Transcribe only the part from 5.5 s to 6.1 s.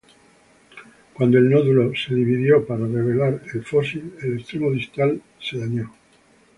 dañado.